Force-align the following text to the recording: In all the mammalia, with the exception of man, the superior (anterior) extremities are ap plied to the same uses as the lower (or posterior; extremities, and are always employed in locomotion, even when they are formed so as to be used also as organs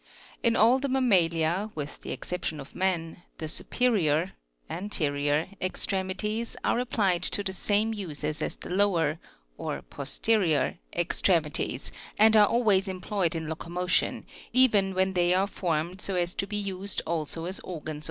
In 0.41 0.55
all 0.55 0.79
the 0.79 0.89
mammalia, 0.89 1.69
with 1.75 2.01
the 2.01 2.09
exception 2.11 2.59
of 2.59 2.73
man, 2.73 3.21
the 3.37 3.47
superior 3.47 4.31
(anterior) 4.67 5.49
extremities 5.61 6.57
are 6.63 6.79
ap 6.79 6.89
plied 6.89 7.21
to 7.21 7.43
the 7.43 7.53
same 7.53 7.93
uses 7.93 8.41
as 8.41 8.55
the 8.55 8.71
lower 8.71 9.19
(or 9.59 9.83
posterior; 9.83 10.79
extremities, 10.91 11.91
and 12.17 12.35
are 12.35 12.47
always 12.47 12.87
employed 12.87 13.35
in 13.35 13.47
locomotion, 13.47 14.25
even 14.51 14.95
when 14.95 15.13
they 15.13 15.35
are 15.35 15.45
formed 15.45 16.01
so 16.01 16.15
as 16.15 16.33
to 16.33 16.47
be 16.47 16.57
used 16.57 17.03
also 17.05 17.45
as 17.45 17.59
organs 17.59 17.99